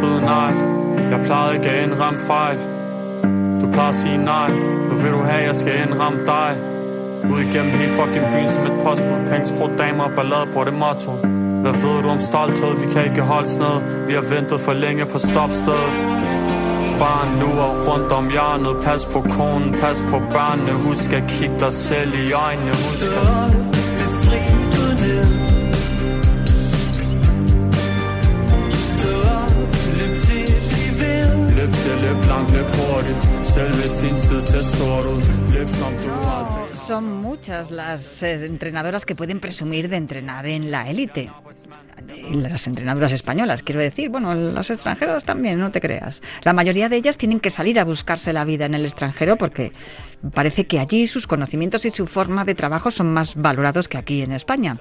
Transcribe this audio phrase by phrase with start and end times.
[0.00, 0.52] blevet nej
[1.12, 2.58] Jeg plejede ikke at indramme fejl.
[3.60, 4.50] Du plejer at sige nej.
[4.88, 6.50] Nu vil du have, jeg skal indramme dig.
[7.32, 9.18] Ud igennem hele fucking byen som et postbud.
[9.30, 11.12] Penge, damer og ballade på det motto.
[11.62, 12.72] Hvad ved du om stolthed?
[12.84, 15.92] Vi kan ikke holde sned Vi har ventet for længe på stopstedet
[17.00, 18.84] Faren lurer rundt om hjørnet.
[18.84, 20.72] Pas på konen, pas på børnene.
[20.86, 22.70] Husk at kigge dig selv i øjnene.
[22.70, 24.69] Husk at...
[36.86, 41.30] Son muchas las eh, entrenadoras que pueden presumir de entrenar en la élite.
[42.32, 46.22] Las entrenadoras españolas, quiero decir, bueno, las extranjeras también, no te creas.
[46.42, 49.72] La mayoría de ellas tienen que salir a buscarse la vida en el extranjero porque
[50.34, 54.22] parece que allí sus conocimientos y su forma de trabajo son más valorados que aquí
[54.22, 54.78] en España.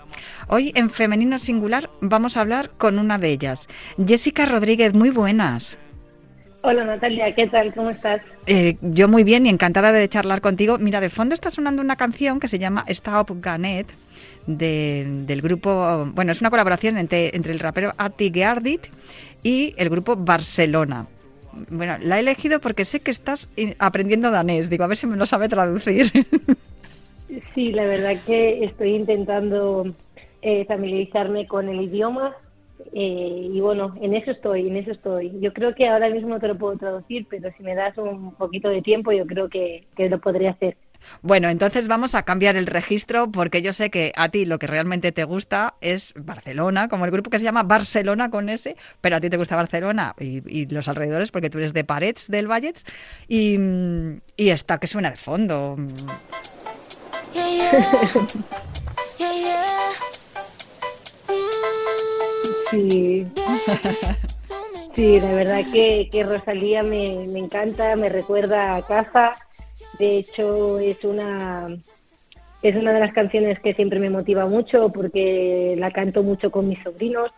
[0.48, 3.68] Hoy en Femenino Singular vamos a hablar con una de ellas.
[4.04, 5.78] Jessica Rodríguez, muy buenas.
[6.62, 7.74] Hola Natalia, ¿qué tal?
[7.74, 8.22] ¿Cómo estás?
[8.46, 10.78] Eh, yo muy bien y encantada de charlar contigo.
[10.78, 13.88] Mira, de fondo está sonando una canción que se llama Stop Ganet
[14.46, 18.88] del grupo, bueno, es una colaboración entre, entre el rapero Ati Geardit
[19.44, 21.08] y el grupo Barcelona.
[21.70, 24.70] Bueno, la he elegido porque sé que estás aprendiendo danés.
[24.70, 26.12] Digo, a ver si me lo sabe traducir.
[27.54, 29.94] Sí, la verdad que estoy intentando
[30.42, 32.36] eh, familiarizarme con el idioma
[32.94, 35.32] eh, y bueno, en eso estoy, en eso estoy.
[35.40, 38.34] Yo creo que ahora mismo no te lo puedo traducir, pero si me das un
[38.36, 40.76] poquito de tiempo, yo creo que, lo podría hacer.
[41.22, 44.68] Bueno, entonces vamos a cambiar el registro porque yo sé que a ti lo que
[44.68, 49.16] realmente te gusta es Barcelona, como el grupo que se llama Barcelona con S, pero
[49.16, 52.86] a ti te gusta Barcelona y, los alrededores porque tú eres de Parets del Vallets
[53.30, 53.58] y,
[54.36, 55.78] y esta que suena de fondo.
[62.72, 63.28] Sí.
[64.96, 69.34] Sí, la verdad que, que Rosalía me, me, encanta, me recuerda a casa.
[69.98, 71.68] De hecho, es una,
[72.62, 76.68] es una de las canciones que siempre me motiva mucho porque la canto mucho con
[76.68, 77.32] mis sobrinos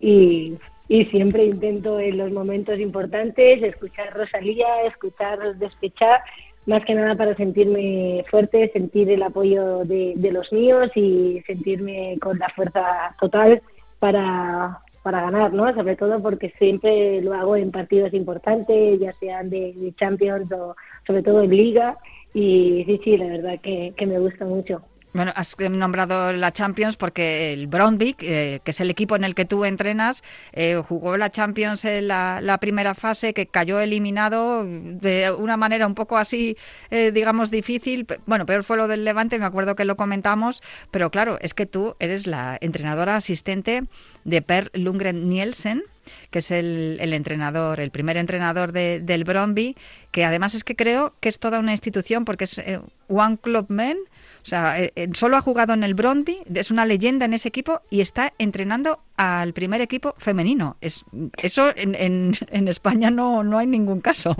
[0.00, 6.20] y, y siempre intento en los momentos importantes escuchar Rosalía, escuchar Despechar,
[6.66, 12.16] más que nada para sentirme fuerte, sentir el apoyo de, de los míos y sentirme
[12.20, 13.60] con la fuerza total
[14.02, 15.72] para, para ganar, ¿no?
[15.74, 20.74] Sobre todo porque siempre lo hago en partidos importantes, ya sean de, Champions o
[21.06, 21.96] sobre todo en Liga.
[22.34, 24.82] Y sí, sí, la verdad que me gusta mucho.
[25.14, 29.34] Bueno, has nombrado la Champions porque el Brondvik, eh, que es el equipo en el
[29.34, 30.22] que tú entrenas,
[30.54, 35.94] eh, jugó la Champions en la, primera fase, que cayó eliminado de una manera un
[35.94, 36.56] poco así,
[36.90, 38.06] eh, digamos, difícil.
[38.24, 41.66] Bueno, peor fue lo del Levante, me acuerdo que lo comentamos, pero claro, es que
[41.66, 43.84] tú eres la entrenadora asistente
[44.24, 45.82] de Per Lundgren Nielsen,
[46.30, 49.76] que es el, entrenador, el primer entrenador del Brondby,
[50.10, 52.62] que además es que creo que es toda una institución porque es
[53.08, 53.98] One Club Men
[54.42, 57.48] o sea, eh, eh, solo ha jugado en el Brondby, es una leyenda en ese
[57.48, 60.76] equipo y está entrenando al primer equipo femenino.
[60.80, 61.04] Es,
[61.40, 61.94] eso en,
[62.50, 64.34] en, España no, no hay ningún caso.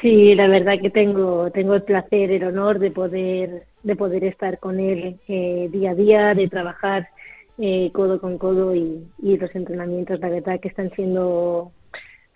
[0.00, 4.58] Sí, la verdad que tengo, tengo el placer, el honor de poder, de poder estar
[4.58, 7.08] con él eh, día a día, de trabajar
[7.92, 11.72] codo con codo y, y los entrenamientos, la verdad que están siendo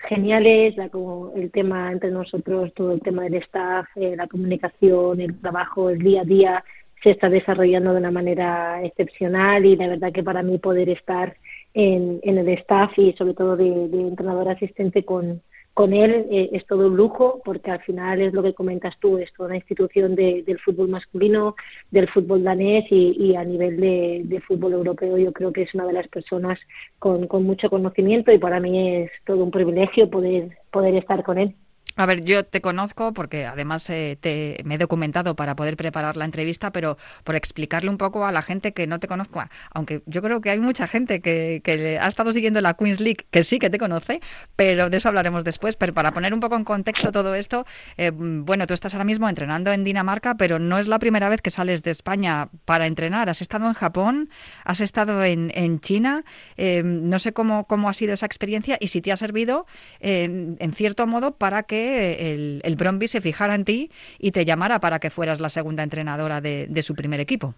[0.09, 5.21] geniales, la, como el tema entre nosotros, todo el tema del staff, eh, la comunicación,
[5.21, 6.65] el trabajo, el día a día
[7.03, 11.37] se está desarrollando de una manera excepcional y la verdad que para mí poder estar
[11.75, 15.43] en, en el staff y sobre todo de entrenador asistente con,
[15.75, 19.19] con él eh, es todo un lujo porque al final es lo que comentas tú,
[19.19, 21.55] es toda una institución del fútbol masculino,
[21.91, 25.93] del fútbol danés y, a nivel de, fútbol europeo yo creo que es una de
[25.93, 26.59] las personas
[26.99, 31.39] con, con mucho conocimiento y para mí es todo un privilegio poder, poder estar con
[31.39, 31.55] él.
[31.97, 36.17] A ver, yo te conozco porque además eh, te, me he documentado para poder preparar
[36.17, 40.03] la entrevista, pero por explicarle un poco a la gente que no te conozco, aunque
[40.07, 43.43] yo creo que hay mucha gente que, que ha estado siguiendo la Queens League que
[43.43, 44.21] sí que te conoce,
[44.57, 45.77] pero de eso hablaremos después.
[45.77, 47.67] Pero para poner un poco en contexto todo esto,
[47.97, 51.43] eh, bueno, tú estás ahora mismo entrenando en Dinamarca, pero no es la primera vez
[51.43, 53.29] que sales de España para entrenar.
[53.29, 54.31] Has estado en Japón,
[54.65, 56.25] has estado en, China,
[56.57, 59.67] eh, no sé cómo, cómo ha sido esa experiencia y si te ha servido
[60.01, 64.81] en cierto modo para que el, el Bromby se fijara en ti y te llamara
[64.81, 67.55] para que fueras la segunda entrenadora de, su primer equipo.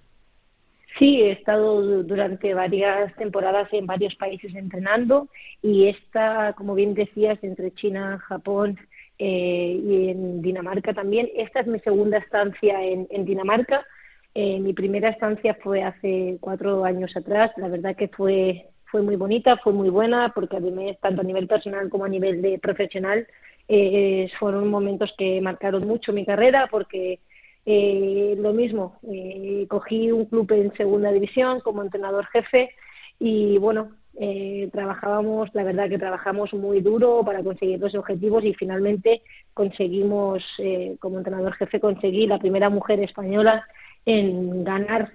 [0.99, 5.29] Sí, he estado durante varias temporadas en varios países entrenando
[5.62, 8.79] y esta, como bien decías, entre China, Japón
[9.19, 11.31] eh, y en Dinamarca también.
[11.35, 13.87] Esta es mi segunda estancia en, Dinamarca.
[14.35, 17.50] Eh, mi primera estancia fue hace cuatro años atrás.
[17.56, 21.49] La verdad que fue fue muy bonita, fue muy buena, porque además, tanto a nivel
[21.49, 23.26] personal como a nivel de profesional,
[23.69, 27.20] eh, fueron momentos que marcaron mucho mi carrera, porque
[27.64, 32.70] eh, lo mismo, eh, cogí un club en segunda división como entrenador jefe
[33.19, 38.53] y bueno, eh, trabajábamos, la verdad que trabajamos muy duro para conseguir los objetivos y
[38.55, 39.23] finalmente
[39.55, 43.67] conseguimos, eh, como entrenador jefe, conseguir la primera mujer española
[44.05, 45.12] en ganar,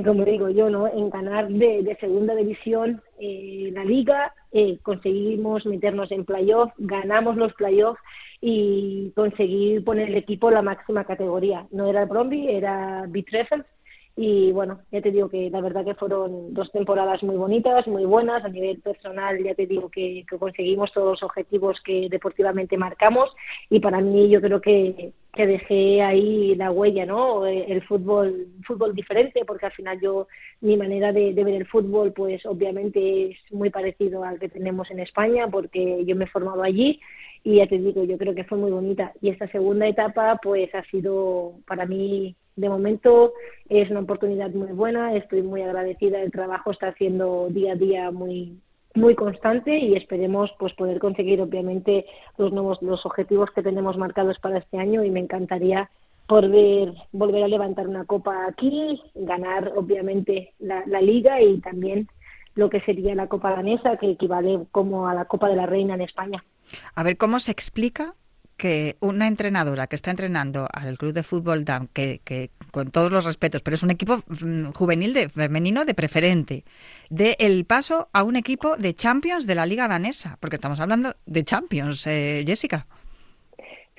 [0.00, 0.86] como digo yo, ¿no?
[0.86, 4.34] en ganar de, segunda división eh, la liga,
[4.82, 8.00] conseguimos meternos en playoff, ganamos los playoffs
[8.40, 11.66] y conseguir poner el equipo en la máxima categoría.
[11.70, 13.66] No era el Bromby, era Bitreffels
[14.14, 18.04] y bueno, ya te digo que la verdad que fueron dos temporadas muy bonitas, muy
[18.04, 18.44] buenas.
[18.44, 23.34] A nivel personal, ya te digo que, conseguimos todos los objetivos que deportivamente marcamos.
[23.70, 27.46] Y para mí, yo creo que, que dejé ahí la huella, ¿no?
[27.46, 30.28] El fútbol, fútbol diferente, porque al final yo,
[30.60, 34.90] mi manera de, de ver el fútbol, pues obviamente es muy parecido al que tenemos
[34.90, 37.00] en España, porque yo me he formado allí
[37.44, 39.12] y ya te digo, yo creo que fue muy bonita.
[39.20, 43.32] Y esta segunda etapa, pues ha sido para mí de momento
[43.68, 48.10] es una oportunidad muy buena, estoy muy agradecida, el trabajo está haciendo día a día
[48.10, 48.60] muy
[48.94, 52.06] muy constante y esperemos pues poder conseguir obviamente
[52.38, 55.90] los nuevos los objetivos que tenemos marcados para este año y me encantaría
[56.26, 62.08] poder volver a levantar una copa aquí, ganar obviamente la, la liga y también
[62.54, 65.94] lo que sería la copa danesa que equivale como a la copa de la reina
[65.94, 66.44] en España.
[66.94, 68.14] A ver cómo se explica
[68.62, 73.10] que una entrenadora que está entrenando al club de fútbol DAM, que, que, con todos
[73.10, 76.62] los respetos, pero es un equipo mm, juvenil de femenino de preferente,
[77.10, 81.12] dé el paso a un equipo de Champions de la Liga Danesa, porque estamos hablando
[81.26, 82.86] de Champions, eh, Jessica.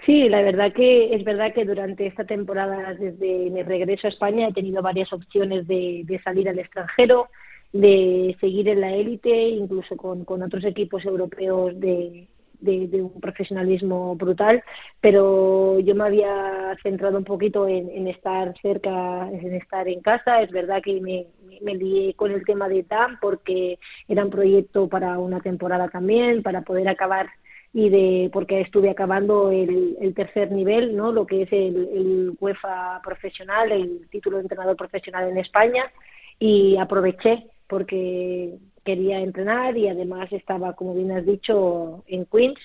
[0.06, 4.48] Sí, la verdad que es verdad que durante esta temporada, desde mi regreso a España,
[4.48, 7.28] he tenido varias opciones de, de salir al extranjero,
[7.74, 12.30] de seguir en la élite, incluso con, con otros equipos europeos de,
[12.64, 14.64] de, un profesionalismo brutal,
[15.02, 20.42] pero yo me había centrado un poquito en, estar cerca, en estar en casa.
[20.42, 21.28] Es verdad que me,
[21.62, 26.44] me lié con el tema de TAM porque era un proyecto para una temporada también,
[26.44, 27.28] para poder acabar
[27.74, 31.12] y de porque estuve acabando el, tercer nivel, ¿no?
[31.12, 35.92] Lo que es el, el UEFA profesional, el título de entrenador profesional en España
[36.40, 42.60] y aproveché porque quería entrenar y además estaba, como bien has dicho, en Queens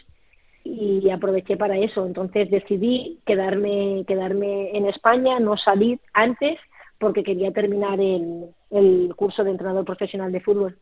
[0.64, 2.06] y aproveché para eso.
[2.06, 6.58] Entonces decidí quedarme, quedarme en España, no salir antes
[6.98, 10.76] porque quería terminar el, el curso de entrenador profesional de fútbol.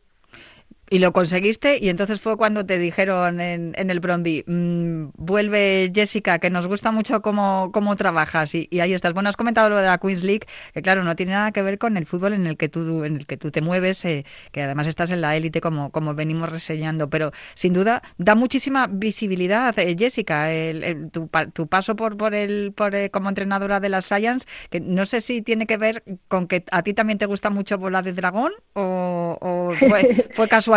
[0.89, 5.91] Y lo conseguiste y entonces fue cuando te dijeron en, en el Bromby, mmm, vuelve
[5.93, 9.11] Jessica, que nos gusta mucho cómo, cómo trabajas y, ahí estás.
[9.13, 11.77] Bueno, has comentado lo de la Queens League, que claro, no tiene nada que ver
[11.77, 14.61] con el fútbol en el que tú, en el que tú te mueves, eh, que
[14.61, 19.77] además estás en la élite como, como venimos reseñando, pero sin duda da muchísima visibilidad,
[19.79, 23.89] eh, Jessica, el, el, tu, tu, paso por, por el, por, eh, como entrenadora de
[23.89, 27.25] la Science, que no sé si tiene que ver con que a ti también te
[27.25, 30.76] gusta mucho Bola de Dragón o, o fue, fue casual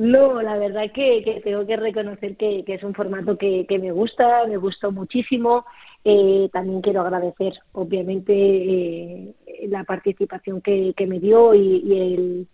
[0.00, 4.46] no, la verdad que, que tengo que reconocer que, es un formato que, me gusta,
[4.46, 5.66] me gustó muchísimo.
[6.06, 9.34] Eh, también quiero agradecer, obviamente, eh,
[9.68, 12.46] la participación que, me dio y, el,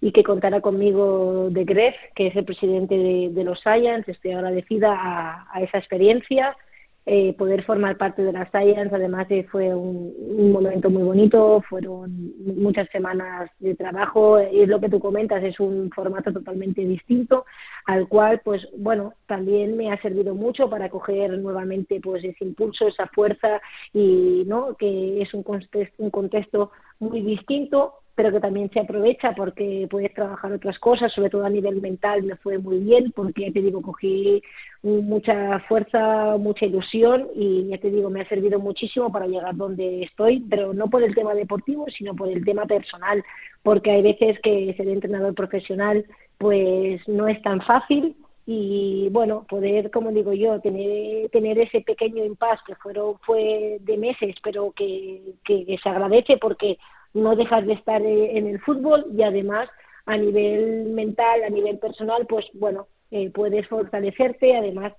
[0.00, 4.08] y que contara conmigo de Gref, que es el presidente de, los Science.
[4.08, 6.56] Estoy agradecida a esa experiencia
[7.04, 11.60] eh, poder formar parte de la Science, además eh, fue un, un, momento muy bonito,
[11.68, 17.44] fueron muchas semanas de trabajo, y lo que tú comentas es un formato totalmente distinto,
[17.86, 22.86] al cual, pues bueno, también me ha servido mucho para coger nuevamente pues ese impulso,
[22.86, 23.60] esa fuerza
[23.92, 29.32] y no que es un contexto, un contexto muy distinto pero que también se aprovecha
[29.34, 33.46] porque puedes trabajar otras cosas, sobre todo a nivel mental me fue muy bien porque
[33.46, 34.42] ya te digo, cogí
[34.82, 40.02] mucha fuerza, mucha ilusión y ya te digo, me ha servido muchísimo para llegar donde
[40.02, 43.24] estoy, pero no por el tema deportivo, sino por el tema personal,
[43.62, 46.04] porque hay veces que ser entrenador profesional
[46.38, 52.24] pues no es tan fácil y bueno, poder, como digo yo, tener, tener ese pequeño
[52.24, 56.78] impasse que fueron, fue de meses, pero que, que, se agradece porque
[57.14, 59.68] no dejas de estar eh, en el fútbol y además
[60.06, 64.92] a nivel mental, a nivel personal, pues bueno, eh, puedes fortalecerte, además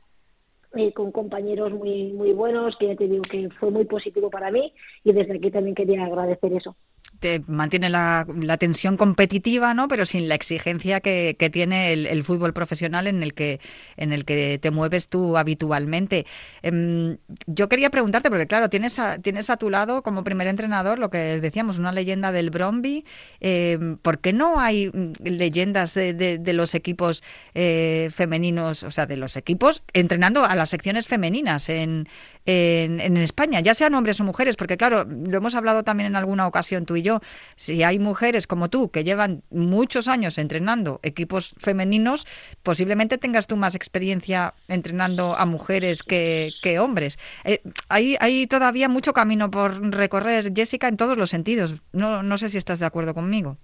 [0.76, 4.52] eh, con compañeros muy muy buenos, que ya te digo que fue muy positivo para
[4.52, 6.76] mí y desde aquí también quería agradecer eso.
[7.20, 8.26] Te mantiene la,
[8.60, 9.88] tensión competitiva, ¿no?
[9.88, 13.60] Pero sin la exigencia que, tiene el, fútbol profesional en el que
[13.98, 16.26] en el que te mueves tú habitualmente.
[16.62, 17.18] Em,
[17.48, 21.10] yo quería preguntarte, porque claro, tienes a, tienes a tu lado como primer entrenador lo
[21.10, 23.06] que decíamos, una leyenda del Bromby.
[23.40, 24.92] Em, ¿Por qué no hay
[25.24, 27.24] leyendas de, los equipos
[27.56, 32.08] eh, femeninos, o sea, de los equipos entrenando a las secciones femeninas en,
[32.46, 36.48] en, España, ya sean hombres o mujeres, porque claro, lo hemos hablado también en alguna
[36.48, 37.22] ocasión tú y yo,
[37.56, 42.28] si hay mujeres como tú que llevan muchos años entrenando equipos femeninos,
[42.64, 47.20] posiblemente tengas tú más experiencia entrenando a mujeres que, hombres.
[47.46, 51.76] Eh, hay, hay todavía mucho camino por recorrer, Jessica, en todos los sentidos.
[51.94, 53.58] No, no sé si estás de acuerdo conmigo.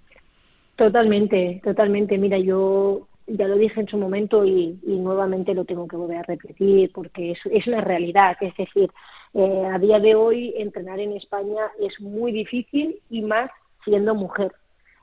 [0.75, 2.17] Totalmente, totalmente.
[2.17, 6.23] Mira, yo ya lo dije en su momento y, nuevamente lo tengo que volver a
[6.23, 8.37] repetir porque es, es una realidad.
[8.41, 8.91] Es decir,
[9.33, 13.49] eh, a día de hoy entrenar en España es muy difícil y más
[13.83, 14.51] siendo mujer.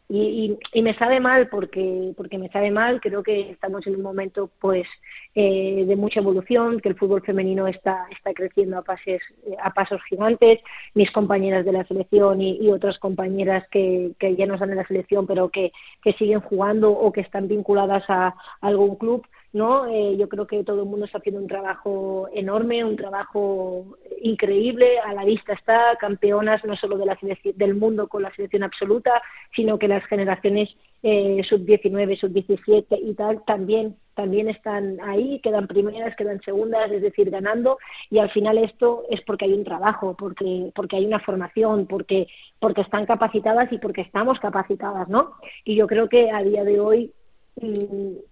[0.09, 3.01] Y, y, me sabe mal porque porque me sabe mal.
[3.01, 4.87] Creo que estamos en un momento pues
[5.35, 9.21] eh, de mucha evolución que el fútbol femenino está está creciendo a pases
[9.61, 10.61] a pasos gigantes.
[10.95, 14.87] Mis compañeras de la selección y, otras compañeras que, que, ya no están en la
[14.87, 15.73] selección pero que,
[16.03, 19.87] que siguen jugando o que están vinculadas a algún club ¿no?
[19.87, 24.99] Eh, yo creo que todo el mundo está haciendo un trabajo enorme, un trabajo increíble,
[25.01, 27.19] a la vista está, campeonas no solo de la
[27.55, 29.23] del mundo con la selección absoluta,
[29.55, 30.69] sino que las generaciones
[31.03, 37.31] eh, sub-19, sub-17 y tal también también están ahí, quedan primeras, quedan segundas, es decir,
[37.31, 37.79] ganando
[38.11, 42.27] y al final esto es porque hay un trabajo, porque porque hay una formación, porque
[42.59, 45.33] porque están capacitadas y porque estamos capacitadas, ¿no?
[45.65, 47.13] Y yo creo que a día de hoy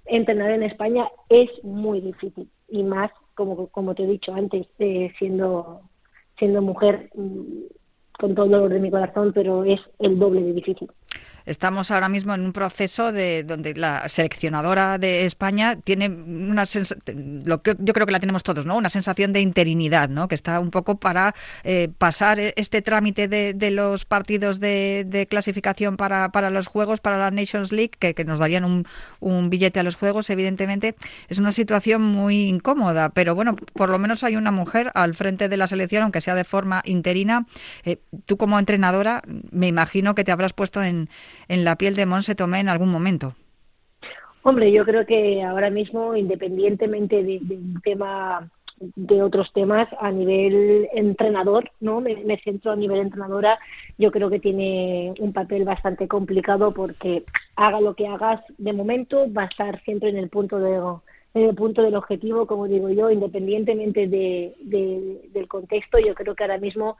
[0.06, 2.48] entrenar en España es muy difícil.
[2.68, 5.82] Y más como como te he dicho antes eh, siendo
[6.38, 7.64] siendo mujer mm,
[8.18, 10.88] con todo el dolor de mi corazón pero es el doble de difícil
[11.46, 16.64] Estamos ahora mismo en un proceso de donde la seleccionadora de España tiene una
[17.44, 18.78] lo que yo creo que la tenemos todos, ¿no?
[18.78, 20.26] Una sensación de interinidad, ¿no?
[20.26, 26.30] Que está un poco para eh, pasar este trámite de, los partidos de, clasificación para,
[26.30, 28.86] para, los juegos, para la Nations League, que, nos darían un,
[29.20, 30.94] un, billete a los juegos, evidentemente.
[31.28, 35.50] Es una situación muy incómoda, pero bueno, por lo menos hay una mujer al frente
[35.50, 37.46] de la selección, aunque sea de forma interina.
[37.84, 41.08] Eh, tú como entrenadora, me imagino que te habrás puesto en
[41.48, 43.34] en la piel de Monse Tomé en algún momento?
[44.42, 51.70] Hombre, yo creo que ahora mismo, independientemente del tema de otros temas a nivel entrenador,
[51.80, 52.00] ¿no?
[52.00, 53.58] Me, centro a nivel entrenadora,
[53.96, 57.24] yo creo que tiene un papel bastante complicado porque
[57.56, 60.74] haga lo que hagas de momento va a estar siempre en el punto de
[61.34, 64.54] en el punto del objetivo, como digo yo, independientemente de,
[65.32, 66.96] del contexto, yo creo que ahora mismo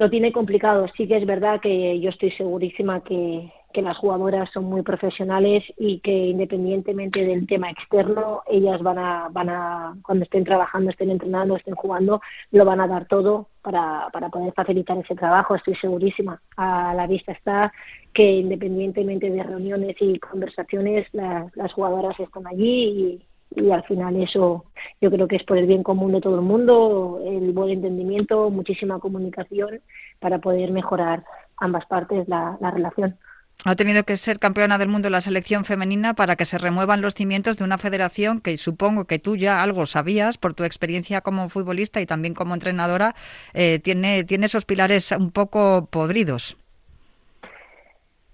[0.00, 0.86] lo tiene complicado.
[0.96, 6.00] Sí que es verdad que yo estoy segurísima que, las jugadoras son muy profesionales y
[6.00, 11.56] que independientemente del tema externo, ellas van a, van a, cuando estén trabajando, estén entrenando,
[11.56, 15.54] estén jugando, lo van a dar todo para, para poder facilitar ese trabajo.
[15.54, 16.40] Estoy segurísima.
[16.56, 17.72] A la vista está
[18.12, 23.20] que independientemente de reuniones y conversaciones, las jugadoras están allí
[23.54, 24.64] y, y al final eso
[25.00, 28.50] yo creo que es por el bien común de todo el mundo, el buen entendimiento,
[28.50, 29.80] muchísima comunicación
[30.18, 31.24] para poder mejorar
[31.56, 33.16] ambas partes la, relación.
[33.64, 37.14] Ha tenido que ser campeona del mundo la selección femenina para que se remuevan los
[37.14, 41.48] cimientos de una federación que supongo que tú ya algo sabías por tu experiencia como
[41.50, 43.14] futbolista y también como entrenadora,
[43.52, 46.56] eh, tiene, tiene esos pilares un poco podridos.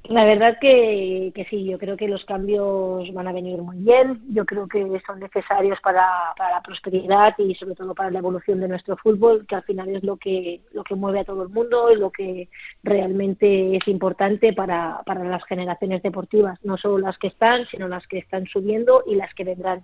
[0.09, 4.45] La verdad que, sí, yo creo que los cambios van a venir muy bien, yo
[4.45, 8.69] creo que son necesarios para, para, la prosperidad y sobre todo para la evolución de
[8.69, 11.91] nuestro fútbol, que al final es lo que, lo que mueve a todo el mundo
[11.91, 12.49] y lo que
[12.85, 18.07] realmente es importante para, para las generaciones deportivas, no solo las que están, sino las
[18.07, 19.83] que están subiendo y las que vendrán.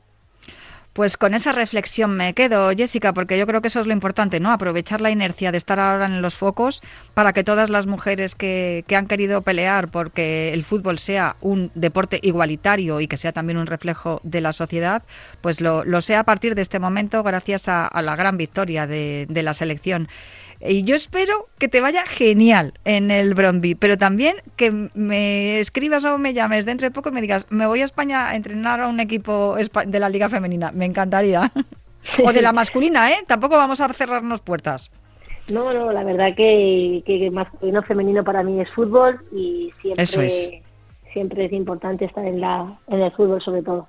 [0.92, 4.40] Pues con esa reflexión me quedo, Jessica, porque yo creo que eso es lo importante,
[4.40, 4.50] ¿no?
[4.52, 6.82] Aprovechar la inercia de estar ahora en los focos
[7.14, 12.20] para que todas las mujeres que, han querido pelear porque el fútbol sea un deporte
[12.22, 15.02] igualitario y que sea también un reflejo de la sociedad,
[15.40, 19.42] pues lo, sea a partir de este momento gracias a, la gran victoria de, de
[19.42, 20.08] la selección.
[20.64, 26.04] Y yo espero que te vaya genial en el Bromby, pero también que me escribas
[26.04, 28.80] o me llames dentro de poco y me digas, me voy a España a entrenar
[28.80, 30.70] a un equipo de la Liga Femenina.
[30.82, 31.52] Me encantaría.
[32.24, 33.18] o de la masculina, ¿eh?
[33.24, 34.90] Tampoco vamos a cerrarnos puertas.
[35.48, 40.64] No, no, la verdad que, que masculino femenino para mí es fútbol y siempre,
[41.12, 43.86] siempre es importante estar en, la, en el fútbol sobre todo.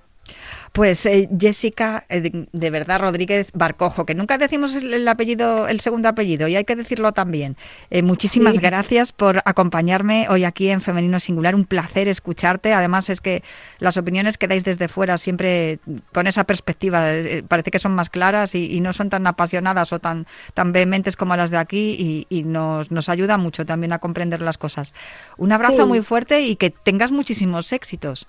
[0.74, 6.10] Pues eh, Jessica, eh, de, verdad, Rodríguez Barcojo, que nunca decimos el, apellido, el segundo
[6.10, 7.58] apellido, y hay que decirlo también.
[7.92, 11.54] Eh, muchísimas gracias por acompañarme hoy aquí en Femenino Singular.
[11.54, 12.74] Un placer escucharte.
[12.74, 13.44] Además, es que
[13.78, 15.78] las opiniones que dais desde fuera siempre
[16.12, 17.04] con esa perspectiva
[17.48, 20.26] parece que son más claras y, no son tan apasionadas o tan,
[20.56, 24.58] tan vehementes como las de aquí y, nos, nos ayuda mucho también a comprender las
[24.58, 24.96] cosas.
[25.38, 28.28] Un abrazo muy fuerte y que tengas muchísimos éxitos.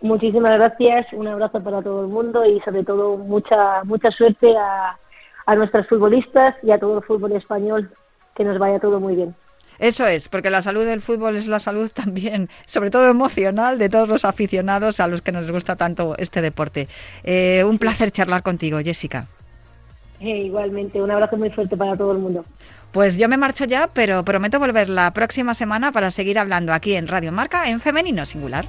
[0.00, 4.98] Muchísimas gracias, un abrazo para todo el mundo y sobre todo mucha mucha suerte a,
[5.46, 7.90] a nuestras futbolistas y a todo el fútbol español,
[8.34, 9.34] que nos vaya todo muy bien.
[9.78, 13.88] Eso es, porque la salud del fútbol es la salud también, sobre todo emocional, de
[13.88, 16.88] todos los aficionados a los que nos gusta tanto este deporte.
[17.24, 19.26] Eh, un placer charlar contigo, Jessica.
[20.20, 22.44] Eh, igualmente, un abrazo muy fuerte para todo el mundo.
[22.92, 26.94] Pues yo me marcho ya, pero prometo volver la próxima semana para seguir hablando aquí
[26.94, 28.64] en Radio Marca en Femenino Singular.